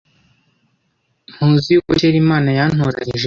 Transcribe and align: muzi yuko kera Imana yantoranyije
muzi 1.45 1.69
yuko 1.75 1.91
kera 1.99 2.17
Imana 2.23 2.49
yantoranyije 2.57 3.19